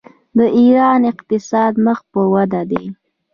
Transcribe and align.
د 0.37 0.39
ایران 0.57 1.01
اقتصاد 1.11 1.73
مخ 1.85 1.99
په 2.11 2.21
وده 2.33 2.61
دی. 2.71 2.85